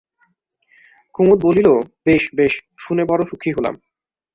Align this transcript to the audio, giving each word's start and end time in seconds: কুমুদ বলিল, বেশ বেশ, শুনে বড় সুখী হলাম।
কুমুদ 1.15 1.39
বলিল, 1.43 1.67
বেশ 2.05 2.23
বেশ, 2.35 2.53
শুনে 2.77 3.03
বড় 3.05 3.21
সুখী 3.25 3.51
হলাম। 3.51 3.75